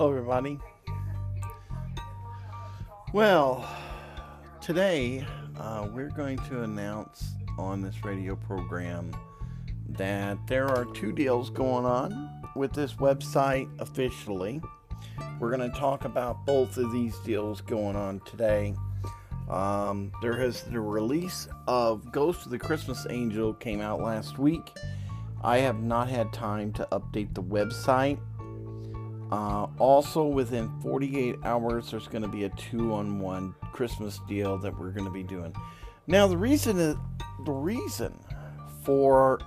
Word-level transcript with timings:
Hello, 0.00 0.12
everybody. 0.12 0.58
Well, 3.12 3.68
today 4.62 5.26
uh, 5.58 5.88
we're 5.92 6.08
going 6.08 6.38
to 6.48 6.62
announce 6.62 7.34
on 7.58 7.82
this 7.82 8.02
radio 8.02 8.34
program 8.34 9.14
that 9.90 10.38
there 10.46 10.68
are 10.68 10.86
two 10.86 11.12
deals 11.12 11.50
going 11.50 11.84
on 11.84 12.42
with 12.56 12.72
this 12.72 12.94
website 12.94 13.68
officially. 13.78 14.62
We're 15.38 15.54
going 15.54 15.70
to 15.70 15.78
talk 15.78 16.06
about 16.06 16.46
both 16.46 16.78
of 16.78 16.90
these 16.92 17.18
deals 17.18 17.60
going 17.60 17.94
on 17.94 18.20
today. 18.20 18.74
Um, 19.50 20.12
there 20.22 20.38
has 20.38 20.62
the 20.62 20.80
release 20.80 21.46
of 21.68 22.10
Ghost 22.10 22.46
of 22.46 22.52
the 22.52 22.58
Christmas 22.58 23.06
Angel 23.10 23.52
came 23.52 23.82
out 23.82 24.00
last 24.00 24.38
week. 24.38 24.72
I 25.42 25.58
have 25.58 25.82
not 25.82 26.08
had 26.08 26.32
time 26.32 26.72
to 26.72 26.88
update 26.90 27.34
the 27.34 27.42
website. 27.42 28.18
Uh, 29.30 29.68
also, 29.78 30.24
within 30.24 30.68
48 30.80 31.36
hours, 31.44 31.90
there's 31.90 32.08
going 32.08 32.22
to 32.22 32.28
be 32.28 32.44
a 32.44 32.48
two-on-one 32.50 33.54
Christmas 33.72 34.18
deal 34.28 34.58
that 34.58 34.76
we're 34.76 34.90
going 34.90 35.04
to 35.04 35.12
be 35.12 35.22
doing. 35.22 35.54
Now, 36.06 36.26
the 36.26 36.36
reason 36.36 36.78
is, 36.78 36.96
the 37.44 37.52
reason 37.52 38.18
for 38.82 39.38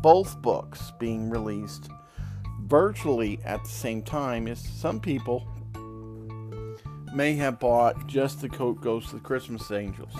both 0.00 0.40
books 0.40 0.92
being 0.98 1.28
released 1.28 1.88
virtually 2.62 3.40
at 3.44 3.62
the 3.62 3.70
same 3.70 4.02
time 4.02 4.48
is 4.48 4.58
some 4.58 5.00
people 5.00 5.46
may 7.14 7.34
have 7.34 7.60
bought 7.60 8.06
just 8.06 8.40
the 8.40 8.48
Coat 8.48 8.80
Ghost 8.80 9.08
of 9.08 9.14
the 9.14 9.20
Christmas 9.20 9.70
Angels. 9.70 10.12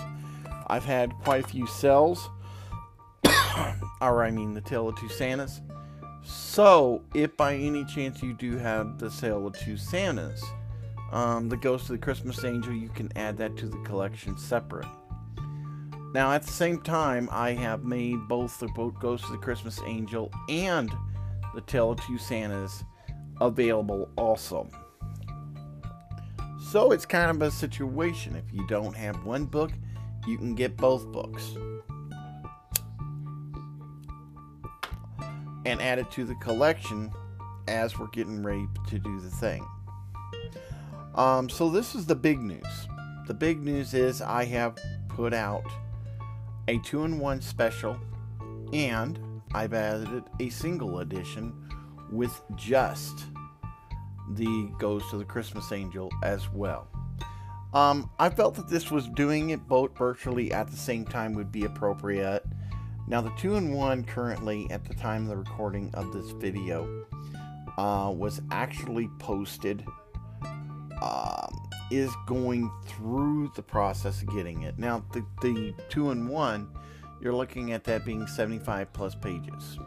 I've 0.67 0.85
had 0.85 1.11
quite 1.23 1.43
a 1.43 1.47
few 1.47 1.67
sales, 1.67 2.29
or 4.01 4.23
I 4.23 4.31
mean 4.31 4.53
the 4.53 4.61
Tale 4.61 4.89
of 4.89 4.97
Two 4.97 5.09
Santas. 5.09 5.61
So, 6.25 7.03
if 7.13 7.37
by 7.37 7.53
any 7.53 7.85
chance 7.85 8.23
you 8.23 8.33
do 8.33 8.57
have 8.57 8.97
the 8.97 9.11
Tale 9.11 9.45
of 9.45 9.57
Two 9.59 9.77
Santas, 9.77 10.43
um, 11.11 11.49
the 11.49 11.57
Ghost 11.57 11.83
of 11.83 11.89
the 11.89 11.97
Christmas 11.99 12.43
Angel, 12.43 12.73
you 12.73 12.89
can 12.89 13.15
add 13.15 13.37
that 13.37 13.55
to 13.57 13.67
the 13.67 13.77
collection 13.83 14.35
separate. 14.35 14.87
Now, 16.15 16.31
at 16.31 16.41
the 16.41 16.51
same 16.51 16.81
time, 16.81 17.29
I 17.31 17.51
have 17.51 17.83
made 17.83 18.27
both 18.27 18.59
the 18.59 18.67
Ghost 18.99 19.25
of 19.25 19.31
the 19.31 19.37
Christmas 19.37 19.79
Angel 19.85 20.31
and 20.49 20.91
the 21.53 21.61
Tale 21.61 21.91
of 21.91 22.01
Two 22.01 22.17
Santas 22.17 22.83
available 23.39 24.09
also. 24.17 24.67
So 26.71 26.91
it's 26.91 27.05
kind 27.05 27.29
of 27.29 27.41
a 27.41 27.51
situation. 27.51 28.35
If 28.35 28.51
you 28.51 28.65
don't 28.67 28.95
have 28.95 29.23
one 29.25 29.45
book, 29.45 29.71
you 30.25 30.37
can 30.37 30.55
get 30.55 30.75
both 30.75 31.05
books. 31.11 31.51
And 35.65 35.81
add 35.81 35.99
it 35.99 36.11
to 36.11 36.25
the 36.25 36.35
collection 36.35 37.11
as 37.67 37.97
we're 37.97 38.07
getting 38.07 38.43
ready 38.43 38.67
to 38.87 38.99
do 38.99 39.19
the 39.19 39.29
thing. 39.29 39.65
Um, 41.15 41.49
so 41.49 41.69
this 41.69 41.95
is 41.95 42.05
the 42.05 42.15
big 42.15 42.39
news. 42.39 42.87
The 43.27 43.33
big 43.33 43.63
news 43.63 43.93
is 43.93 44.21
I 44.21 44.45
have 44.45 44.77
put 45.09 45.33
out 45.33 45.65
a 46.67 46.77
two-in-one 46.79 47.41
special 47.41 47.99
and 48.73 49.19
I've 49.53 49.73
added 49.73 50.23
a 50.39 50.49
single 50.49 50.99
edition 50.99 51.53
with 52.11 52.41
just 52.55 53.25
the 54.31 54.69
Ghost 54.77 55.13
of 55.13 55.19
the 55.19 55.25
Christmas 55.25 55.71
Angel 55.71 56.11
as 56.23 56.51
well. 56.51 56.87
Um, 57.73 58.09
I 58.19 58.29
felt 58.29 58.55
that 58.55 58.67
this 58.67 58.91
was 58.91 59.07
doing 59.09 59.49
it 59.49 59.67
both 59.67 59.97
virtually 59.97 60.51
at 60.51 60.69
the 60.69 60.77
same 60.77 61.05
time 61.05 61.33
would 61.33 61.51
be 61.51 61.65
appropriate. 61.65 62.45
Now, 63.07 63.21
the 63.21 63.31
two 63.37 63.55
in 63.55 63.71
one 63.71 64.03
currently, 64.03 64.69
at 64.71 64.83
the 64.83 64.93
time 64.95 65.23
of 65.23 65.27
the 65.29 65.37
recording 65.37 65.91
of 65.93 66.11
this 66.11 66.31
video, 66.31 67.05
uh, 67.77 68.11
was 68.15 68.41
actually 68.51 69.09
posted, 69.19 69.85
um, 71.01 71.69
is 71.91 72.11
going 72.25 72.71
through 72.85 73.51
the 73.55 73.61
process 73.61 74.21
of 74.21 74.33
getting 74.35 74.63
it. 74.63 74.79
Now, 74.79 75.05
the, 75.13 75.25
the 75.41 75.73
two 75.89 76.11
in 76.11 76.27
one, 76.27 76.69
you're 77.21 77.35
looking 77.35 77.73
at 77.73 77.83
that 77.85 78.05
being 78.05 78.25
75 78.27 78.91
plus 78.91 79.15
pages 79.15 79.77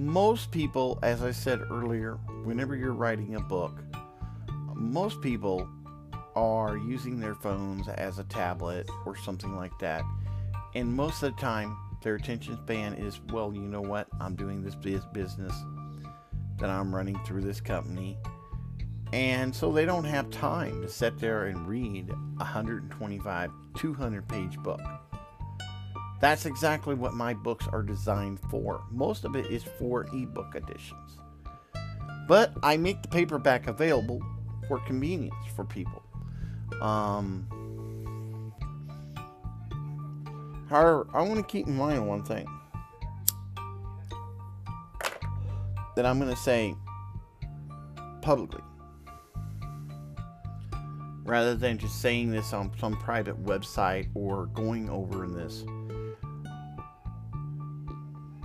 most 0.00 0.50
people, 0.50 0.98
as 1.02 1.22
I 1.22 1.30
said 1.30 1.60
earlier, 1.70 2.14
whenever 2.44 2.74
you're 2.74 2.94
writing 2.94 3.34
a 3.34 3.40
book, 3.40 3.82
most 4.74 5.20
people 5.20 5.68
are 6.34 6.76
using 6.76 7.20
their 7.20 7.34
phones 7.34 7.86
as 7.88 8.18
a 8.18 8.24
tablet 8.24 8.88
or 9.04 9.14
something 9.16 9.54
like 9.56 9.78
that. 9.80 10.02
And 10.74 10.92
most 10.92 11.22
of 11.22 11.34
the 11.34 11.40
time, 11.40 11.76
their 12.02 12.14
attention 12.14 12.56
span 12.64 12.94
is, 12.94 13.20
well, 13.32 13.52
you 13.52 13.60
know 13.60 13.80
what? 13.80 14.08
I'm 14.20 14.34
doing 14.34 14.62
this 14.62 14.74
business 14.74 15.54
that 16.58 16.70
I'm 16.70 16.94
running 16.94 17.18
through 17.24 17.42
this 17.42 17.60
company. 17.60 18.18
And 19.12 19.54
so 19.54 19.72
they 19.72 19.84
don't 19.84 20.04
have 20.04 20.30
time 20.30 20.82
to 20.82 20.88
sit 20.88 21.18
there 21.18 21.46
and 21.46 21.66
read 21.66 22.10
a 22.10 22.44
125, 22.44 23.50
200 23.76 24.28
page 24.28 24.56
book. 24.58 24.80
That's 26.20 26.46
exactly 26.46 26.94
what 26.94 27.14
my 27.14 27.34
books 27.34 27.66
are 27.72 27.82
designed 27.82 28.38
for. 28.50 28.84
Most 28.90 29.24
of 29.24 29.34
it 29.34 29.46
is 29.46 29.64
for 29.64 30.06
ebook 30.14 30.54
editions. 30.54 31.18
But 32.28 32.52
I 32.62 32.76
make 32.76 33.02
the 33.02 33.08
paperback 33.08 33.66
available 33.66 34.20
for 34.68 34.78
convenience 34.80 35.34
for 35.56 35.64
people. 35.64 36.02
Um, 36.80 37.48
however, 40.70 41.06
I 41.12 41.20
want 41.22 41.36
to 41.36 41.42
keep 41.42 41.66
in 41.66 41.76
mind 41.76 42.06
one 42.06 42.22
thing 42.22 42.46
that 45.96 46.06
I'm 46.06 46.18
going 46.18 46.30
to 46.30 46.40
say 46.40 46.74
publicly 48.22 48.62
rather 51.24 51.54
than 51.54 51.76
just 51.76 52.00
saying 52.00 52.30
this 52.30 52.52
on 52.52 52.70
some 52.78 52.96
private 52.96 53.44
website 53.44 54.08
or 54.14 54.46
going 54.46 54.88
over 54.88 55.24
in 55.24 55.34
this. 55.34 55.64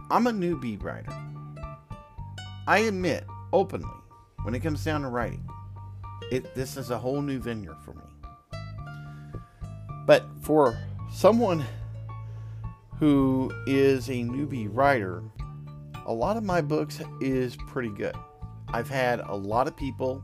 I'm 0.09 0.27
a 0.27 0.31
newbie 0.31 0.81
writer. 0.83 1.13
I 2.67 2.79
admit 2.79 3.23
openly, 3.53 3.87
when 4.43 4.55
it 4.55 4.61
comes 4.61 4.83
down 4.83 5.03
to 5.03 5.09
writing, 5.09 5.47
it 6.31 6.55
this 6.55 6.77
is 6.77 6.89
a 6.89 6.97
whole 6.97 7.21
new 7.21 7.39
vineyard 7.39 7.77
for 7.83 7.93
me. 7.93 8.01
But 10.05 10.25
for 10.41 10.77
someone 11.11 11.63
who 12.99 13.51
is 13.67 14.09
a 14.09 14.13
newbie 14.13 14.69
writer, 14.71 15.23
a 16.05 16.13
lot 16.13 16.37
of 16.37 16.43
my 16.43 16.61
books 16.61 17.01
is 17.21 17.55
pretty 17.67 17.89
good. 17.89 18.15
I've 18.69 18.89
had 18.89 19.19
a 19.21 19.35
lot 19.35 19.67
of 19.67 19.75
people 19.75 20.23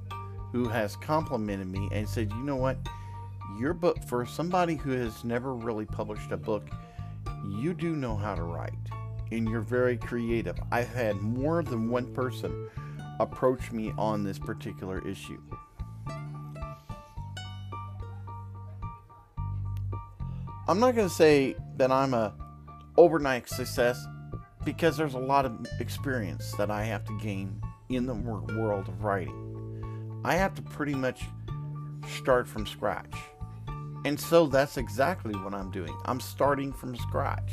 who 0.52 0.68
has 0.68 0.96
complimented 0.96 1.68
me 1.68 1.90
and 1.92 2.08
said, 2.08 2.32
"You 2.32 2.44
know 2.44 2.58
what? 2.58 2.78
Your 3.60 3.74
book 3.74 4.04
for 4.08 4.26
somebody 4.26 4.76
who 4.76 4.92
has 4.92 5.24
never 5.24 5.54
really 5.54 5.86
published 5.86 6.32
a 6.32 6.38
book, 6.38 6.70
you 7.48 7.74
do 7.74 7.96
know 7.96 8.16
how 8.16 8.36
to 8.36 8.44
write." 8.44 8.74
and 9.32 9.50
you're 9.50 9.62
very 9.62 9.98
creative. 9.98 10.58
I've 10.72 10.94
had 10.94 11.16
more 11.22 11.64
than 11.64 11.90
one 11.90 12.14
person 12.14 12.70
approach 13.20 13.72
me 13.72 13.94
on 13.98 14.24
this 14.24 14.38
particular 14.38 15.06
issue. 15.08 15.42
I'm 20.68 20.80
not 20.80 20.96
going 20.96 21.08
to 21.08 21.14
say 21.14 21.56
that 21.78 21.92
I'm 21.92 22.14
a 22.14 22.34
overnight 22.98 23.50
success 23.50 24.06
because 24.64 24.98
there's 24.98 25.16
a 25.16 25.20
lot 25.20 25.46
of 25.46 25.66
experience 25.80 26.52
that 26.54 26.70
I 26.70 26.84
have 26.84 27.04
to 27.06 27.20
gain 27.20 27.62
in 27.90 28.06
the 28.06 28.14
world 28.14 28.88
of 28.88 29.04
writing. 29.04 30.22
I 30.24 30.36
have 30.36 30.54
to 30.56 30.62
pretty 30.62 30.94
much 30.94 31.24
start 32.08 32.48
from 32.48 32.66
scratch. 32.66 33.14
And 34.06 34.20
so 34.20 34.48
that's 34.48 34.78
exactly 34.78 35.36
what 35.36 35.54
I'm 35.54 35.72
doing. 35.72 35.96
I'm 36.06 36.20
starting 36.20 36.74
from 36.74 36.96
scratch. 36.96 37.52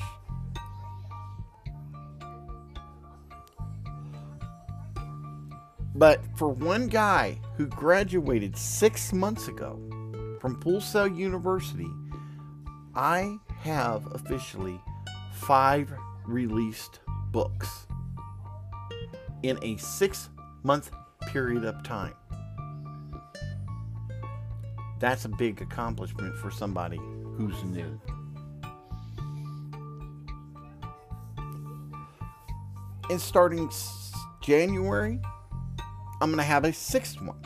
But 5.94 6.20
for 6.36 6.48
one 6.48 6.86
guy 6.86 7.40
who 7.56 7.66
graduated 7.66 8.56
six 8.56 9.12
months 9.12 9.48
ago 9.48 9.80
from 10.40 10.60
Full 10.60 10.80
Sail 10.80 11.08
University, 11.08 11.88
I 12.94 13.36
have 13.62 14.06
officially 14.14 14.80
five 15.38 15.92
released 16.26 17.00
books 17.30 17.86
in 19.42 19.58
a 19.62 19.76
six 19.76 20.28
month 20.62 20.90
period 21.28 21.64
of 21.64 21.82
time. 21.82 22.14
That's 24.98 25.24
a 25.24 25.28
big 25.28 25.62
accomplishment 25.62 26.36
for 26.36 26.50
somebody 26.50 26.98
who's 27.36 27.62
new. 27.64 28.00
And 33.10 33.20
starting 33.20 33.70
January 34.42 35.20
I'm 36.20 36.30
going 36.30 36.38
to 36.38 36.44
have 36.44 36.64
a 36.64 36.72
sixth 36.72 37.20
one 37.22 37.38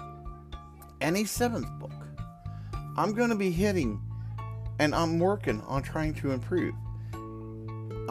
and 1.03 1.17
a 1.17 1.25
seventh 1.25 1.69
book. 1.79 1.93
I'm 2.97 3.13
going 3.13 3.29
to 3.29 3.37
be 3.37 3.51
hitting 3.51 4.01
and 4.79 4.95
I'm 4.95 5.19
working 5.19 5.61
on 5.63 5.83
trying 5.83 6.15
to 6.15 6.31
improve. 6.31 6.75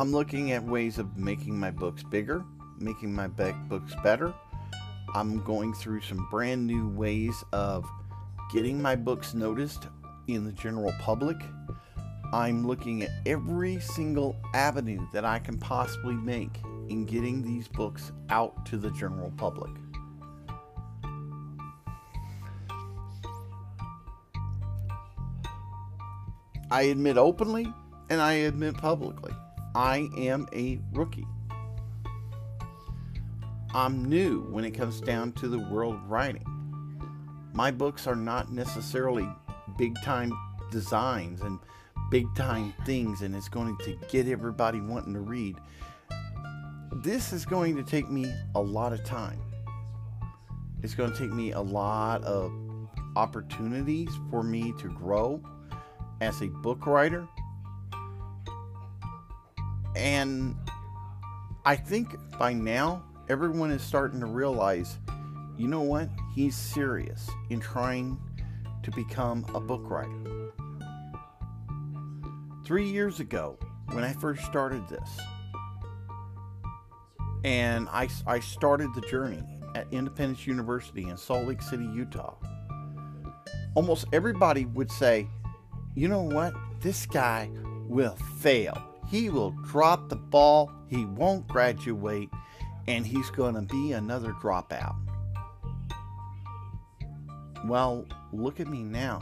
I'm 0.01 0.11
looking 0.11 0.51
at 0.51 0.63
ways 0.63 0.97
of 0.97 1.15
making 1.15 1.59
my 1.59 1.69
books 1.69 2.01
bigger, 2.01 2.43
making 2.79 3.13
my 3.13 3.27
back 3.27 3.53
books 3.69 3.93
better, 4.03 4.33
I'm 5.13 5.43
going 5.43 5.75
through 5.75 6.01
some 6.01 6.27
brand 6.31 6.65
new 6.65 6.89
ways 6.89 7.43
of 7.53 7.85
getting 8.51 8.81
my 8.81 8.95
books 8.95 9.35
noticed 9.35 9.89
in 10.27 10.43
the 10.43 10.53
general 10.53 10.91
public. 10.99 11.37
I'm 12.33 12.65
looking 12.65 13.03
at 13.03 13.11
every 13.27 13.79
single 13.79 14.35
avenue 14.55 15.05
that 15.13 15.23
I 15.23 15.37
can 15.37 15.59
possibly 15.59 16.15
make 16.15 16.59
in 16.89 17.05
getting 17.05 17.43
these 17.43 17.67
books 17.67 18.11
out 18.31 18.65
to 18.65 18.77
the 18.77 18.89
general 18.89 19.31
public. 19.37 19.69
I 26.71 26.81
admit 26.89 27.17
openly 27.17 27.71
and 28.09 28.19
I 28.19 28.33
admit 28.33 28.79
publicly, 28.79 29.33
I 29.73 30.09
am 30.17 30.47
a 30.53 30.79
rookie. 30.91 31.27
I'm 33.73 34.03
new 34.09 34.41
when 34.51 34.65
it 34.65 34.71
comes 34.71 34.99
down 34.99 35.31
to 35.33 35.47
the 35.47 35.59
world 35.59 35.95
of 35.95 36.09
writing. 36.09 36.45
My 37.53 37.71
books 37.71 38.05
are 38.05 38.15
not 38.15 38.51
necessarily 38.51 39.27
big 39.77 39.95
time 40.03 40.33
designs 40.71 41.41
and 41.41 41.57
big 42.09 42.27
time 42.35 42.73
things, 42.85 43.21
and 43.21 43.33
it's 43.33 43.47
going 43.47 43.77
to 43.85 43.97
get 44.09 44.27
everybody 44.27 44.81
wanting 44.81 45.13
to 45.13 45.21
read. 45.21 45.55
This 46.95 47.31
is 47.31 47.45
going 47.45 47.77
to 47.77 47.83
take 47.83 48.09
me 48.09 48.33
a 48.55 48.61
lot 48.61 48.91
of 48.91 49.05
time. 49.05 49.39
It's 50.83 50.93
going 50.93 51.13
to 51.13 51.17
take 51.17 51.31
me 51.31 51.53
a 51.53 51.61
lot 51.61 52.23
of 52.23 52.51
opportunities 53.15 54.09
for 54.29 54.43
me 54.43 54.73
to 54.79 54.89
grow 54.89 55.41
as 56.19 56.41
a 56.41 56.47
book 56.47 56.85
writer. 56.85 57.25
And 59.95 60.55
I 61.65 61.75
think 61.75 62.15
by 62.37 62.53
now, 62.53 63.03
everyone 63.29 63.71
is 63.71 63.81
starting 63.81 64.19
to 64.19 64.25
realize 64.25 64.97
you 65.57 65.67
know 65.67 65.81
what? 65.81 66.09
He's 66.33 66.55
serious 66.55 67.29
in 67.51 67.59
trying 67.59 68.19
to 68.81 68.91
become 68.91 69.45
a 69.53 69.59
book 69.59 69.87
writer. 69.89 70.51
Three 72.65 72.89
years 72.89 73.19
ago, 73.19 73.59
when 73.91 74.03
I 74.03 74.13
first 74.13 74.43
started 74.45 74.87
this, 74.89 75.19
and 77.43 77.87
I, 77.89 78.07
I 78.25 78.39
started 78.39 78.89
the 78.95 79.01
journey 79.01 79.43
at 79.75 79.85
Independence 79.91 80.47
University 80.47 81.09
in 81.09 81.15
Salt 81.15 81.47
Lake 81.47 81.61
City, 81.61 81.85
Utah, 81.85 82.35
almost 83.75 84.05
everybody 84.13 84.65
would 84.65 84.91
say, 84.91 85.27
you 85.95 86.07
know 86.07 86.23
what? 86.23 86.53
This 86.79 87.05
guy 87.05 87.51
will 87.87 88.15
fail. 88.39 88.90
He 89.11 89.29
will 89.29 89.51
drop 89.51 90.07
the 90.07 90.15
ball. 90.15 90.71
He 90.87 91.03
won't 91.03 91.45
graduate. 91.47 92.29
And 92.87 93.05
he's 93.05 93.29
going 93.29 93.55
to 93.55 93.61
be 93.61 93.91
another 93.91 94.31
dropout. 94.31 94.95
Well, 97.65 98.05
look 98.31 98.59
at 98.61 98.67
me 98.67 98.83
now. 98.83 99.19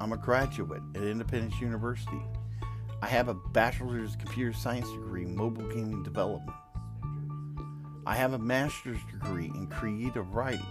I'm 0.00 0.12
a 0.12 0.16
graduate 0.16 0.82
at 0.96 1.02
Independence 1.02 1.60
University. 1.60 2.20
I 3.00 3.06
have 3.06 3.28
a 3.28 3.34
bachelor's 3.34 4.16
computer 4.16 4.52
science 4.52 4.90
degree 4.90 5.22
in 5.22 5.36
mobile 5.36 5.68
gaming 5.68 6.02
development. 6.02 6.56
I 8.04 8.16
have 8.16 8.32
a 8.32 8.38
master's 8.38 8.98
degree 9.10 9.46
in 9.46 9.68
creative 9.68 10.34
writing. 10.34 10.66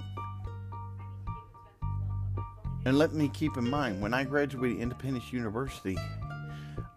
And 2.84 2.98
let 2.98 3.14
me 3.14 3.30
keep 3.30 3.56
in 3.58 3.70
mind, 3.70 4.02
when 4.02 4.14
I 4.14 4.26
graduated 4.26 4.80
Independence 4.80 5.32
University, 5.32 5.98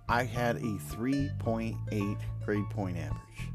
I 0.08 0.24
had 0.24 0.56
a 0.56 0.60
3.8 0.60 2.18
grade 2.44 2.70
point 2.70 2.98
average. 2.98 3.50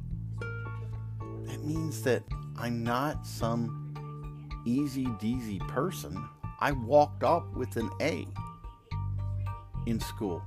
That 1.46 1.64
means 1.64 2.02
that 2.04 2.24
I'm 2.58 2.84
not 2.84 3.26
some 3.26 4.62
easy 4.66 5.06
deasy 5.20 5.60
person. 5.60 6.28
I 6.60 6.72
walked 6.72 7.24
off 7.24 7.46
with 7.56 7.76
an 7.78 7.90
A 8.02 8.28
in 9.86 10.00
school. 10.00 10.42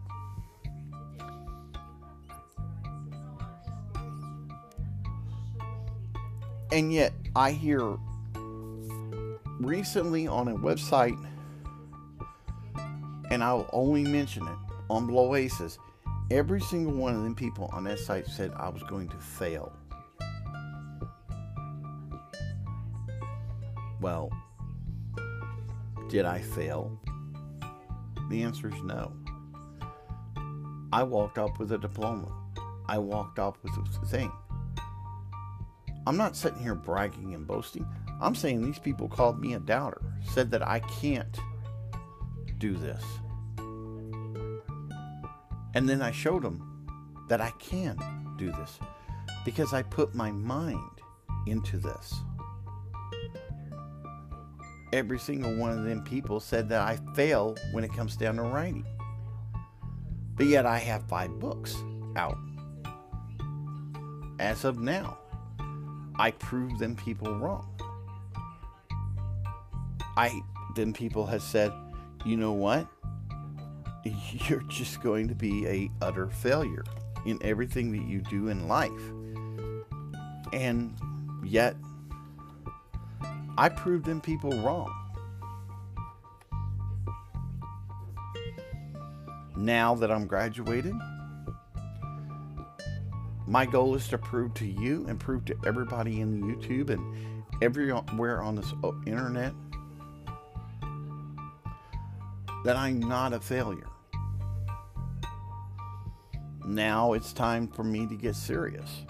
And 6.70 6.92
yet, 6.92 7.12
I 7.36 7.52
hear 7.52 7.98
recently 9.60 10.26
on 10.26 10.48
a 10.48 10.56
website 10.56 11.18
and 13.30 13.42
I'll 13.42 13.68
only 13.72 14.04
mention 14.04 14.46
it 14.46 14.56
on 14.90 15.06
Blow 15.06 15.34
Aces. 15.34 15.78
Every 16.32 16.62
single 16.62 16.94
one 16.94 17.14
of 17.14 17.22
them 17.22 17.34
people 17.34 17.68
on 17.74 17.84
that 17.84 17.98
site 17.98 18.26
said 18.26 18.52
I 18.56 18.70
was 18.70 18.82
going 18.84 19.06
to 19.10 19.18
fail. 19.18 19.70
Well, 24.00 24.30
did 26.08 26.24
I 26.24 26.40
fail? 26.40 26.98
The 28.30 28.42
answer 28.44 28.68
is 28.68 28.82
no. 28.82 29.12
I 30.90 31.02
walked 31.02 31.36
up 31.36 31.58
with 31.58 31.70
a 31.72 31.76
diploma. 31.78 32.32
I 32.88 32.96
walked 32.96 33.38
up 33.38 33.58
with 33.62 33.72
a 33.72 34.06
thing. 34.06 34.32
I'm 36.06 36.16
not 36.16 36.34
sitting 36.34 36.62
here 36.62 36.74
bragging 36.74 37.34
and 37.34 37.46
boasting. 37.46 37.86
I'm 38.22 38.34
saying 38.34 38.62
these 38.62 38.78
people 38.78 39.06
called 39.06 39.38
me 39.38 39.52
a 39.52 39.60
doubter, 39.60 40.00
said 40.32 40.50
that 40.52 40.66
I 40.66 40.80
can't 40.80 41.38
do 42.56 42.72
this. 42.72 43.04
And 45.74 45.88
then 45.88 46.02
I 46.02 46.10
showed 46.10 46.42
them 46.42 46.86
that 47.28 47.40
I 47.40 47.50
can 47.58 47.96
do 48.36 48.52
this 48.52 48.78
because 49.44 49.72
I 49.72 49.82
put 49.82 50.14
my 50.14 50.30
mind 50.30 51.00
into 51.46 51.78
this. 51.78 52.14
Every 54.92 55.18
single 55.18 55.56
one 55.56 55.70
of 55.76 55.84
them 55.84 56.04
people 56.04 56.38
said 56.38 56.68
that 56.68 56.82
I 56.82 56.98
fail 57.14 57.56
when 57.72 57.82
it 57.82 57.92
comes 57.92 58.16
down 58.16 58.36
to 58.36 58.42
writing. 58.42 58.84
But 60.34 60.46
yet 60.46 60.66
I 60.66 60.78
have 60.78 61.02
five 61.08 61.30
books 61.38 61.76
out. 62.14 62.36
As 64.38 64.64
of 64.64 64.78
now, 64.78 65.18
I 66.16 66.32
proved 66.32 66.78
them 66.78 66.94
people 66.94 67.34
wrong. 67.38 67.66
I 70.16 70.42
then 70.74 70.92
people 70.92 71.26
have 71.26 71.42
said, 71.42 71.72
you 72.24 72.36
know 72.36 72.52
what? 72.52 72.86
you're 74.48 74.62
just 74.62 75.02
going 75.02 75.28
to 75.28 75.34
be 75.34 75.66
a 75.66 75.90
utter 76.00 76.28
failure 76.28 76.84
in 77.24 77.38
everything 77.42 77.92
that 77.92 78.08
you 78.08 78.20
do 78.22 78.48
in 78.48 78.68
life. 78.68 78.90
And 80.52 80.96
yet 81.44 81.76
I 83.56 83.68
proved 83.68 84.06
them 84.06 84.20
people 84.20 84.50
wrong. 84.62 84.92
Now 89.56 89.94
that 89.94 90.10
I'm 90.10 90.26
graduated, 90.26 90.94
my 93.46 93.66
goal 93.66 93.94
is 93.94 94.08
to 94.08 94.18
prove 94.18 94.54
to 94.54 94.66
you 94.66 95.04
and 95.08 95.20
prove 95.20 95.44
to 95.44 95.56
everybody 95.66 96.20
in 96.20 96.42
YouTube 96.42 96.90
and 96.90 97.44
everywhere 97.62 98.42
on 98.42 98.56
this 98.56 98.72
internet 99.06 99.52
that 102.64 102.76
I'm 102.76 103.00
not 103.00 103.32
a 103.32 103.40
failure. 103.40 103.91
Now 106.72 107.12
it's 107.12 107.34
time 107.34 107.68
for 107.68 107.84
me 107.84 108.06
to 108.06 108.14
get 108.14 108.34
serious. 108.34 109.04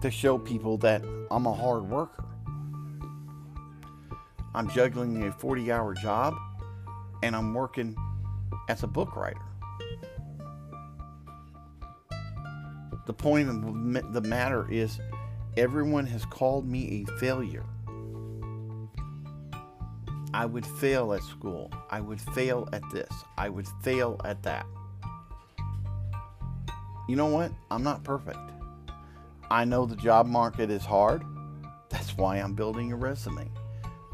To 0.00 0.10
show 0.12 0.38
people 0.38 0.78
that 0.78 1.02
I'm 1.28 1.46
a 1.46 1.52
hard 1.52 1.90
worker. 1.90 2.24
I'm 4.54 4.70
juggling 4.70 5.24
a 5.24 5.32
40 5.32 5.72
hour 5.72 5.92
job 5.94 6.34
and 7.24 7.34
I'm 7.34 7.52
working 7.52 7.96
as 8.68 8.84
a 8.84 8.86
book 8.86 9.16
writer. 9.16 9.42
The 13.06 13.12
point 13.12 13.48
of 13.48 14.12
the 14.12 14.20
matter 14.20 14.70
is, 14.70 15.00
everyone 15.56 16.06
has 16.06 16.24
called 16.24 16.68
me 16.68 17.04
a 17.04 17.18
failure. 17.18 17.64
I 20.44 20.46
would 20.46 20.66
fail 20.66 21.14
at 21.14 21.22
school. 21.22 21.70
I 21.88 22.02
would 22.02 22.20
fail 22.20 22.68
at 22.74 22.82
this. 22.92 23.08
I 23.38 23.48
would 23.48 23.66
fail 23.82 24.20
at 24.26 24.42
that. 24.42 24.66
You 27.08 27.16
know 27.16 27.28
what? 27.28 27.50
I'm 27.70 27.82
not 27.82 28.04
perfect. 28.04 28.36
I 29.50 29.64
know 29.64 29.86
the 29.86 29.96
job 29.96 30.26
market 30.26 30.70
is 30.70 30.84
hard. 30.84 31.22
That's 31.88 32.14
why 32.18 32.36
I'm 32.36 32.52
building 32.52 32.92
a 32.92 32.96
resume. 32.96 33.50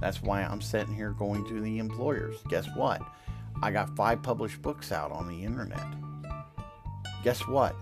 That's 0.00 0.22
why 0.22 0.42
I'm 0.42 0.60
sitting 0.60 0.94
here 0.94 1.10
going 1.10 1.44
to 1.48 1.60
the 1.60 1.78
employers. 1.78 2.36
Guess 2.48 2.68
what? 2.76 3.02
I 3.60 3.72
got 3.72 3.96
five 3.96 4.22
published 4.22 4.62
books 4.62 4.92
out 4.92 5.10
on 5.10 5.26
the 5.26 5.42
internet. 5.44 5.84
Guess 7.24 7.48
what? 7.48 7.74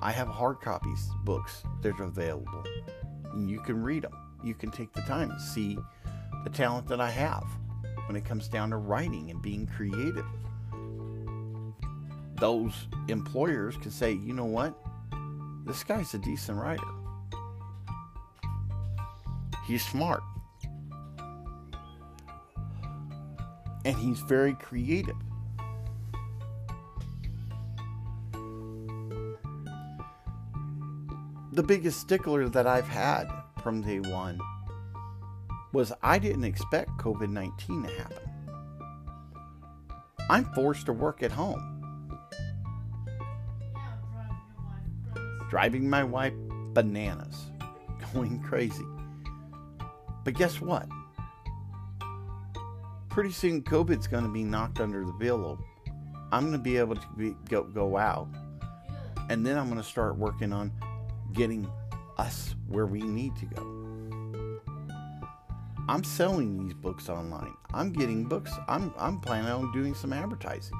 I 0.00 0.12
have 0.12 0.28
hard 0.28 0.60
copies 0.60 1.10
books 1.24 1.64
that 1.82 1.98
are 1.98 2.04
available. 2.04 2.62
You 3.36 3.58
can 3.62 3.82
read 3.82 4.04
them. 4.04 4.16
You 4.44 4.54
can 4.54 4.70
take 4.70 4.92
the 4.92 5.02
time 5.02 5.30
to 5.30 5.40
see 5.40 5.76
the 6.44 6.50
talent 6.50 6.86
that 6.86 7.00
I 7.00 7.10
have 7.10 7.42
when 8.06 8.16
it 8.16 8.24
comes 8.24 8.48
down 8.48 8.70
to 8.70 8.76
writing 8.76 9.30
and 9.30 9.42
being 9.42 9.66
creative. 9.66 10.26
Those 12.36 12.88
employers 13.08 13.76
can 13.76 13.90
say, 13.90 14.12
you 14.12 14.32
know 14.32 14.44
what? 14.44 14.76
This 15.66 15.82
guy's 15.82 16.14
a 16.14 16.18
decent 16.18 16.58
writer. 16.58 16.82
He's 19.66 19.84
smart. 19.84 20.22
And 23.84 23.96
he's 23.96 24.20
very 24.20 24.54
creative. 24.54 25.16
The 31.52 31.62
biggest 31.62 32.00
stickler 32.00 32.48
that 32.50 32.66
I've 32.66 32.86
had 32.86 33.28
from 33.62 33.80
day 33.80 34.00
one 34.00 34.38
was 35.76 35.92
I 36.02 36.18
didn't 36.18 36.44
expect 36.44 36.88
COVID 36.96 37.28
19 37.28 37.82
to 37.82 37.88
happen. 37.90 38.30
I'm 40.30 40.46
forced 40.54 40.86
to 40.86 40.94
work 40.94 41.22
at 41.22 41.30
home. 41.30 41.62
Driving 45.50 45.88
my 45.88 46.02
wife 46.02 46.32
bananas, 46.72 47.50
going 48.14 48.42
crazy. 48.42 48.86
But 50.24 50.32
guess 50.32 50.62
what? 50.62 50.88
Pretty 53.10 53.30
soon 53.30 53.62
COVID's 53.62 54.06
going 54.06 54.24
to 54.24 54.32
be 54.32 54.44
knocked 54.44 54.80
under 54.80 55.04
the 55.04 55.12
pillow. 55.12 55.62
I'm 56.32 56.44
going 56.44 56.52
to 56.52 56.58
be 56.58 56.78
able 56.78 56.96
to 56.96 57.08
be, 57.18 57.36
go, 57.50 57.64
go 57.64 57.98
out. 57.98 58.28
And 59.28 59.44
then 59.44 59.58
I'm 59.58 59.66
going 59.66 59.80
to 59.80 59.86
start 59.86 60.16
working 60.16 60.54
on 60.54 60.72
getting 61.34 61.70
us 62.16 62.54
where 62.66 62.86
we 62.86 63.02
need 63.02 63.36
to 63.36 63.44
go. 63.44 63.75
I'm 65.88 66.02
selling 66.02 66.64
these 66.64 66.74
books 66.74 67.08
online. 67.08 67.54
I'm 67.72 67.92
getting 67.92 68.24
books. 68.24 68.50
I'm, 68.66 68.92
I'm 68.98 69.20
planning 69.20 69.50
on 69.50 69.72
doing 69.72 69.94
some 69.94 70.12
advertising. 70.12 70.78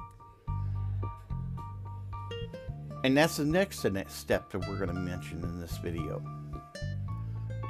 And 3.04 3.16
that's 3.16 3.36
the 3.36 3.44
next 3.44 3.84
step 4.08 4.50
that 4.50 4.58
we're 4.68 4.76
going 4.76 4.88
to 4.88 4.94
mention 4.94 5.42
in 5.44 5.60
this 5.60 5.78
video 5.78 6.24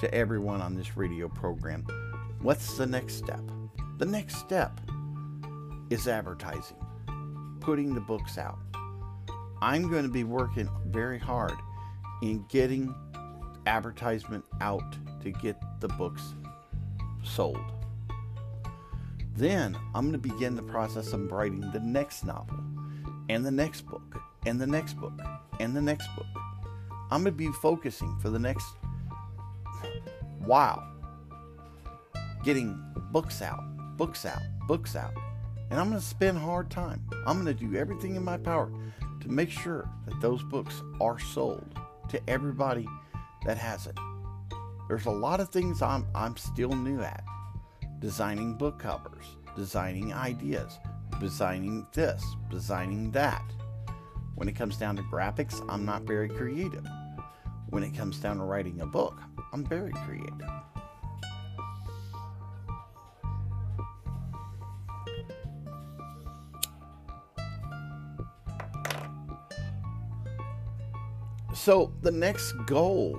to 0.01 0.15
everyone 0.15 0.63
on 0.63 0.75
this 0.75 0.97
radio 0.97 1.29
program. 1.29 1.87
What's 2.41 2.79
the 2.79 2.87
next 2.87 3.17
step? 3.17 3.43
The 3.99 4.07
next 4.07 4.37
step 4.37 4.81
is 5.91 6.09
advertising, 6.09 6.79
putting 7.61 7.95
the 7.95 8.01
books 8.01 8.39
out. 8.39 8.59
I'm 9.61 9.91
going 9.91 10.05
to 10.05 10.11
be 10.11 10.25
working 10.25 10.71
very 10.87 11.19
hard 11.19 11.55
in 12.23 12.47
getting 12.49 12.95
advertisement 13.67 14.45
out 14.63 14.97
to 15.23 15.33
get 15.33 15.57
the 15.81 15.89
books 15.89 16.35
sold. 17.37 17.61
Then 19.37 19.77
I'm 19.95 20.11
going 20.11 20.13
to 20.13 20.19
begin 20.19 20.57
the 20.57 20.63
process 20.63 21.13
of 21.13 21.31
writing 21.31 21.61
the 21.61 21.81
next 21.81 22.25
novel, 22.25 22.59
and 23.29 23.45
the 23.45 23.51
next 23.51 23.83
book, 23.83 24.17
and 24.47 24.59
the 24.59 24.67
next 24.67 24.95
book, 24.95 25.13
and 25.61 25.77
the 25.77 25.83
next 25.83 26.09
book. 26.17 26.27
I'm 27.11 27.23
going 27.23 27.25
to 27.25 27.33
be 27.33 27.53
focusing 27.61 28.17
for 28.21 28.31
the 28.31 28.39
next 28.39 28.67
while 30.39 30.83
getting 32.43 32.83
books 33.13 33.43
out, 33.43 33.61
books 33.99 34.25
out, 34.25 34.41
books 34.67 34.97
out. 34.97 35.13
And 35.71 35.79
I'm 35.79 35.89
going 35.89 36.01
to 36.01 36.07
spend 36.07 36.39
hard 36.39 36.71
time. 36.71 37.05
I'm 37.27 37.43
going 37.43 37.55
to 37.55 37.67
do 37.67 37.77
everything 37.77 38.17
in 38.17 38.25
my 38.25 38.39
power 38.39 38.71
to 39.21 39.29
make 39.29 39.51
sure 39.51 39.91
that 40.07 40.21
those 40.21 40.43
books 40.45 40.83
are 41.01 41.19
sold 41.19 41.79
to 42.09 42.21
everybody 42.31 42.89
that 43.45 43.59
has 43.59 43.87
it. 43.87 43.99
There's 44.89 45.07
a 45.07 45.11
lot 45.11 45.41
of 45.41 45.49
things 45.49 45.83
I'm, 45.83 46.07
I'm 46.15 46.37
still 46.37 46.71
new 46.71 47.01
at 47.01 47.25
designing 47.99 48.55
book 48.55 48.79
covers, 48.79 49.25
designing 49.57 50.13
ideas, 50.13 50.79
designing 51.19 51.87
this, 51.93 52.23
designing 52.51 53.11
that. 53.13 53.43
When 54.37 54.49
it 54.49 54.55
comes 54.55 54.77
down 54.77 54.97
to 54.97 55.03
graphics, 55.05 55.65
I'm 55.69 55.85
not 55.85 56.03
very 56.03 56.29
creative. 56.29 56.87
When 57.71 57.83
it 57.83 57.97
comes 57.97 58.19
down 58.19 58.37
to 58.37 58.45
writing 58.45 58.81
a 58.83 58.87
book, 58.87 59.19
I'm 59.53 59.65
very 59.65 59.93
creative. 59.93 60.51
So, 71.55 71.93
the 72.03 72.13
next 72.13 72.53
goal 72.67 73.19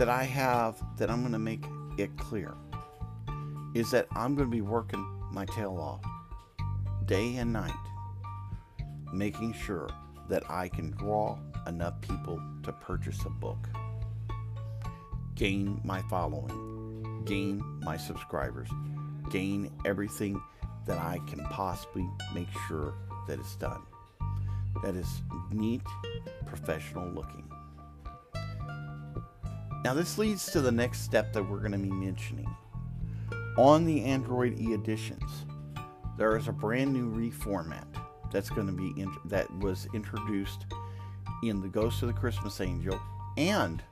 that 0.00 0.08
I 0.08 0.24
have 0.24 0.82
that 0.96 1.10
I'm 1.10 1.20
going 1.20 1.34
to 1.34 1.38
make 1.38 1.62
it 1.98 2.16
clear 2.16 2.54
is 3.74 3.90
that 3.90 4.06
I'm 4.12 4.34
going 4.34 4.48
to 4.48 4.50
be 4.50 4.62
working 4.62 5.04
my 5.30 5.44
tail 5.44 5.76
off 5.78 6.00
day 7.04 7.36
and 7.36 7.52
night, 7.52 7.70
making 9.12 9.52
sure 9.52 9.90
that 10.30 10.42
I 10.50 10.68
can 10.68 10.92
draw 10.92 11.38
enough 11.66 12.00
people 12.00 12.42
to 12.62 12.72
purchase 12.72 13.18
a 13.26 13.28
book, 13.28 13.68
gain 15.34 15.82
my 15.84 16.00
following, 16.08 17.22
gain 17.26 17.62
my 17.80 17.98
subscribers, 17.98 18.70
gain 19.28 19.70
everything 19.84 20.40
that 20.86 20.96
I 20.96 21.18
can 21.28 21.40
possibly 21.50 22.08
make 22.34 22.48
sure 22.68 22.94
that 23.28 23.38
it's 23.38 23.54
done. 23.56 23.82
That 24.82 24.94
is 24.94 25.20
neat, 25.52 25.82
professional 26.46 27.06
looking. 27.10 27.49
Now, 29.82 29.94
this 29.94 30.18
leads 30.18 30.46
to 30.52 30.60
the 30.60 30.70
next 30.70 31.00
step 31.00 31.32
that 31.32 31.42
we're 31.42 31.60
going 31.60 31.72
to 31.72 31.78
be 31.78 31.90
mentioning. 31.90 32.54
On 33.56 33.86
the 33.86 34.04
Android 34.04 34.58
e 34.60 34.74
editions, 34.74 35.46
there 36.18 36.36
is 36.36 36.48
a 36.48 36.52
brand 36.52 36.92
new 36.92 37.10
reformat 37.10 37.86
that's 38.30 38.50
going 38.50 38.66
to 38.66 38.72
be 38.72 39.00
in, 39.00 39.10
that 39.24 39.50
was 39.58 39.88
introduced 39.94 40.66
in 41.42 41.62
the 41.62 41.68
Ghost 41.68 42.02
of 42.02 42.08
the 42.08 42.14
Christmas 42.14 42.60
Angel, 42.60 43.00
and 43.38 43.82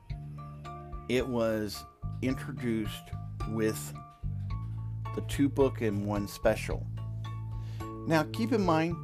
it 1.08 1.26
was 1.26 1.82
introduced 2.20 2.92
with 3.50 3.94
the 5.14 5.22
two 5.22 5.48
book 5.48 5.80
and 5.80 6.04
one 6.04 6.28
special. 6.28 6.86
Now, 8.06 8.24
keep 8.32 8.52
in 8.52 8.64
mind, 8.64 8.94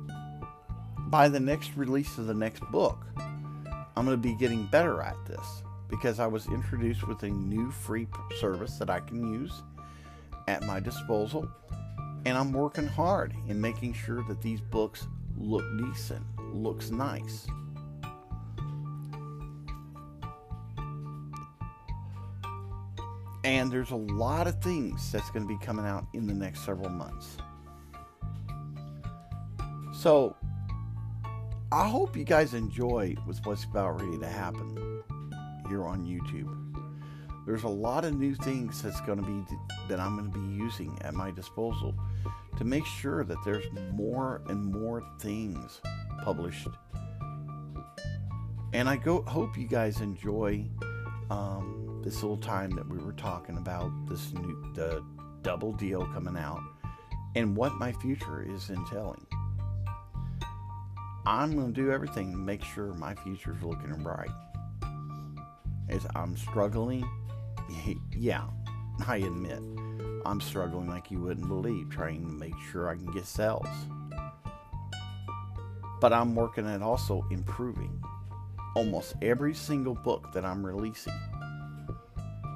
by 1.07 1.29
the 1.29 1.41
next 1.41 1.77
release 1.77 2.19
of 2.19 2.27
the 2.27 2.35
next 2.35 2.61
book, 2.71 3.07
I'm 3.97 4.05
going 4.05 4.11
to 4.11 4.17
be 4.17 4.35
getting 4.35 4.67
better 4.67 5.01
at 5.01 5.17
this 5.27 5.63
because 5.95 6.19
I 6.19 6.27
was 6.27 6.49
introduced 6.49 7.07
with 7.07 7.23
a 7.23 7.29
new 7.29 7.71
free 7.71 8.09
service 8.41 8.79
that 8.79 8.91
I 8.91 8.99
can 8.99 9.33
use 9.33 9.63
at 10.49 10.65
my 10.65 10.81
disposal. 10.81 11.49
And 12.27 12.37
I'm 12.37 12.53
working 12.53 12.89
hard 12.89 13.33
in 13.47 13.61
making 13.61 13.93
sure 13.93 14.25
that 14.25 14.43
these 14.43 14.61
books 14.61 15.07
look 15.37 15.65
decent, 15.79 16.25
looks 16.53 16.91
nice. 16.91 17.47
And 23.45 23.71
there's 23.71 23.93
a 23.93 23.97
lot 23.97 24.49
of 24.49 24.61
things 24.61 25.13
that's 25.13 25.31
going 25.31 25.47
to 25.47 25.49
be 25.49 25.65
coming 25.65 25.87
out 25.87 26.07
in 26.13 26.27
the 26.27 26.35
next 26.35 26.65
several 26.65 26.91
months. 26.91 27.37
So, 29.93 30.35
I 31.71 31.89
hope 31.89 32.17
you 32.17 32.25
guys 32.25 32.53
enjoy 32.53 33.15
what's 33.27 33.63
about 33.63 34.01
ready 34.01 34.19
to 34.19 34.29
happen 34.29 34.94
here 35.69 35.85
on 35.85 36.05
YouTube. 36.05 36.51
There's 37.47 37.65
a 37.65 37.69
lot 37.69 38.05
of 38.05 38.15
new 38.15 38.35
things 38.35 38.81
that's 38.83 39.01
going 39.03 39.19
to 39.19 39.25
be 39.25 39.45
that 39.89 40.01
I'm 40.01 40.17
going 40.17 40.33
to 40.33 40.39
be 40.39 40.55
using 40.55 40.99
at 41.03 41.13
my 41.15 41.31
disposal 41.31 41.95
to 42.57 42.65
make 42.65 42.87
sure 42.87 43.25
that 43.25 43.37
there's 43.45 43.67
more 43.93 44.43
and 44.49 44.65
more 44.65 45.03
things 45.21 45.81
published. 46.23 46.69
And 48.73 48.89
I 48.89 48.97
go 48.97 49.23
hope 49.23 49.59
you 49.59 49.69
guys 49.69 50.01
enjoy 50.01 50.65
um, 51.31 52.01
this 52.03 52.23
little 52.23 52.37
time 52.37 52.71
that 52.71 52.89
we 52.89 52.99
were 52.99 53.13
talking 53.13 53.59
about 53.59 53.91
this 54.09 54.33
new 54.33 54.73
the 54.75 55.05
double 55.43 55.73
deal 55.73 56.07
coming 56.07 56.37
out 56.37 56.61
and 57.35 57.57
what 57.57 57.75
my 57.75 57.93
future 57.93 58.43
is 58.43 58.71
entailing. 58.71 59.27
I'm 61.27 61.55
going 61.55 61.73
to 61.73 61.81
do 61.81 61.91
everything 61.91 62.33
to 62.33 62.37
make 62.37 62.63
sure 62.63 62.93
my 62.95 63.15
future 63.15 63.55
is 63.57 63.63
looking 63.63 63.95
bright. 64.03 64.31
I'm 66.15 66.37
struggling, 66.37 67.09
yeah, 68.17 68.45
I 69.07 69.19
admit, 69.19 69.61
I'm 70.27 70.41
struggling 70.41 70.89
like 70.89 71.11
you 71.11 71.21
wouldn't 71.21 71.49
believe, 71.49 71.91
trying 71.91 72.25
to 72.27 72.33
make 72.33 72.55
sure 72.71 72.89
I 72.89 72.95
can 72.97 73.13
get 73.13 73.27
sales. 73.27 73.69
But 76.01 76.13
I'm 76.13 76.35
working 76.35 76.67
at 76.67 76.83
also 76.83 77.25
improving 77.31 78.03
almost 78.77 79.15
every 79.23 79.55
single 79.55 79.95
book 79.95 80.33
that 80.33 80.45
I'm 80.45 80.65
releasing. 80.65 81.19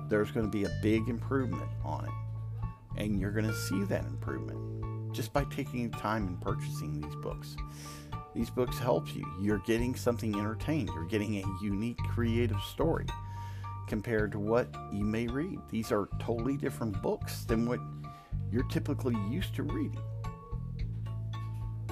There's 0.08 0.30
going 0.30 0.46
to 0.46 0.50
be 0.50 0.64
a 0.64 0.70
big 0.82 1.08
improvement 1.08 1.70
on 1.84 2.04
it. 2.04 3.00
And 3.00 3.20
you're 3.20 3.30
going 3.30 3.46
to 3.46 3.54
see 3.54 3.84
that 3.84 4.04
improvement 4.04 5.14
just 5.14 5.32
by 5.32 5.44
taking 5.44 5.90
time 5.90 6.26
and 6.26 6.40
purchasing 6.40 7.00
these 7.00 7.14
books. 7.16 7.56
These 8.34 8.50
books 8.50 8.78
help 8.78 9.14
you. 9.14 9.24
You're 9.40 9.62
getting 9.66 9.94
something 9.94 10.34
entertained. 10.34 10.90
You're 10.94 11.06
getting 11.06 11.36
a 11.36 11.64
unique 11.64 11.98
creative 11.98 12.60
story 12.62 13.06
compared 13.88 14.32
to 14.32 14.38
what 14.38 14.68
you 14.92 15.04
may 15.04 15.26
read. 15.26 15.58
These 15.70 15.90
are 15.90 16.08
totally 16.18 16.56
different 16.56 17.00
books 17.02 17.44
than 17.44 17.66
what 17.66 17.80
you're 18.52 18.68
typically 18.68 19.16
used 19.30 19.54
to 19.56 19.62
reading. 19.62 20.00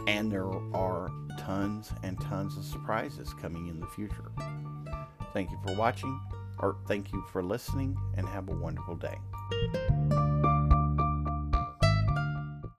And 0.07 0.31
there 0.31 0.49
are 0.75 1.11
tons 1.39 1.91
and 2.03 2.21
tons 2.21 2.57
of 2.57 2.65
surprises 2.65 3.35
coming 3.41 3.69
in 3.69 3.81
the 3.81 3.87
future. 3.89 4.31
Thank 5.33 5.51
you 5.51 5.59
for 5.67 5.75
watching. 5.75 6.21
or 6.59 6.77
thank 6.87 7.13
you 7.13 7.23
for 7.31 7.43
listening 7.43 7.97
and 8.17 8.27
have 8.27 8.49
a 8.49 8.55
wonderful 8.55 8.97
day. 8.97 10.26